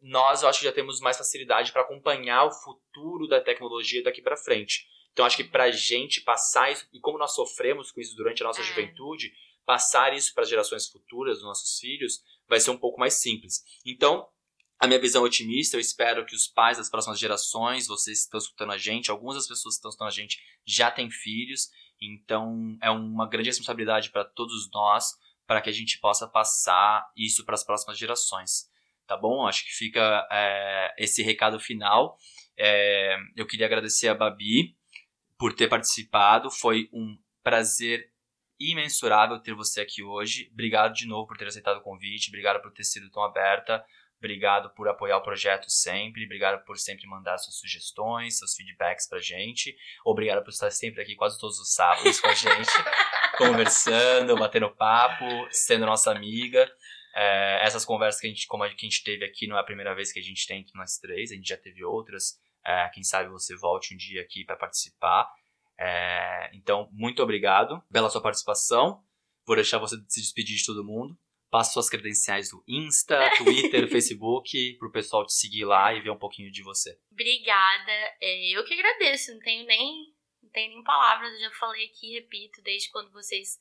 [0.00, 4.22] nós eu acho que já temos mais facilidade para acompanhar o futuro da tecnologia daqui
[4.22, 4.86] para frente.
[5.12, 8.46] Então acho que pra gente passar isso, e como nós sofremos com isso durante a
[8.46, 8.64] nossa é.
[8.64, 9.32] juventude,
[9.64, 13.64] passar isso para as gerações futuras, dos nossos filhos, vai ser um pouco mais simples.
[13.84, 14.28] Então,
[14.78, 18.24] a minha visão é otimista, eu espero que os pais das próximas gerações, vocês que
[18.24, 21.70] estão escutando a gente, algumas das pessoas que estão escutando a gente já têm filhos,
[22.00, 25.14] então é uma grande responsabilidade para todos nós,
[25.46, 28.68] para que a gente possa passar isso para as próximas gerações.
[29.06, 29.46] Tá bom?
[29.46, 32.18] Acho que fica é, esse recado final.
[32.58, 34.76] É, eu queria agradecer a Babi
[35.38, 36.50] por ter participado.
[36.50, 38.10] Foi um prazer
[38.58, 40.50] imensurável ter você aqui hoje.
[40.52, 42.28] Obrigado de novo por ter aceitado o convite.
[42.28, 43.84] Obrigado por ter sido tão aberta.
[44.18, 46.24] Obrigado por apoiar o projeto sempre.
[46.24, 49.76] Obrigado por sempre mandar suas sugestões, seus feedbacks pra gente.
[50.04, 52.72] Obrigado por estar sempre aqui quase todos os sábados com a gente,
[53.36, 56.70] conversando, batendo papo, sendo nossa amiga.
[57.14, 59.94] É, essas conversas que a, gente, como a gente teve aqui não é a primeira
[59.94, 63.04] vez que a gente tem entre nós três, a gente já teve outras é, quem
[63.04, 65.32] sabe você volte um dia aqui para participar.
[65.78, 69.04] É, então, muito obrigado pela sua participação.
[69.46, 71.16] Vou deixar você se despedir de todo mundo.
[71.50, 76.10] Passe suas credenciais do Insta, Twitter, Facebook, para o pessoal te seguir lá e ver
[76.10, 76.98] um pouquinho de você.
[77.10, 77.92] Obrigada.
[78.20, 79.32] É, eu que agradeço.
[79.32, 81.32] Não tenho nem, não tenho nem palavras.
[81.34, 83.58] Eu já falei aqui, repito, desde quando vocês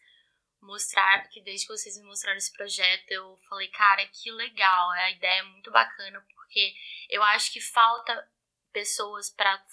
[0.65, 5.11] mostrar, que desde que vocês me mostraram esse projeto, eu falei, cara, que legal, a
[5.11, 6.73] ideia é muito bacana, porque
[7.09, 8.27] eu acho que falta
[8.73, 9.63] pessoas para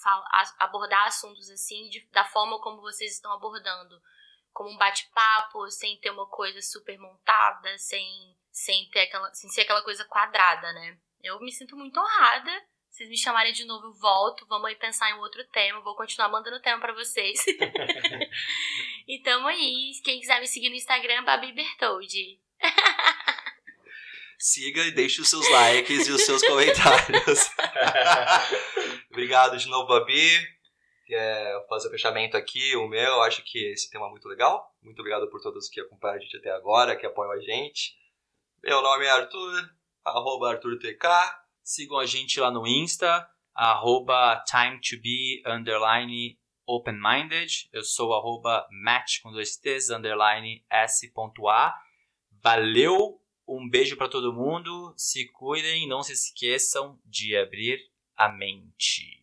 [0.59, 4.01] abordar assuntos assim, de, da forma como vocês estão abordando.
[4.53, 9.63] Como um bate-papo, sem ter uma coisa super montada, sem, sem, ter aquela, sem ser
[9.63, 10.99] aquela coisa quadrada, né?
[11.23, 12.53] Eu me sinto muito honrada
[12.93, 14.47] vocês me chamarem de novo, eu volto.
[14.47, 15.81] Vamos aí pensar em um outro tema.
[15.81, 17.43] Vou continuar mandando tema para vocês.
[19.09, 19.93] e tamo aí.
[20.05, 22.39] Quem quiser me seguir no Instagram, Babi Bertoldi.
[24.39, 27.51] Siga e deixe os seus likes e os seus comentários.
[29.11, 30.62] Obrigado de novo, Babi.
[31.15, 33.23] É, fazer o fechamento aqui, o meu.
[33.23, 34.75] Acho que esse tema é muito legal.
[34.83, 37.95] Muito obrigado por todos que acompanharam a gente até agora, que apoiam a gente.
[38.63, 39.71] Meu nome é Arthur,
[40.05, 41.07] arroba ArthurTK.
[41.63, 47.69] Sigam a gente lá no Insta, arroba time to be underline open-minded.
[47.73, 51.75] Eu sou arroba match com dois T's, underline S.A.
[52.43, 57.79] Valeu, um beijo para todo mundo, se cuidem, não se esqueçam de abrir
[58.17, 59.22] a mente.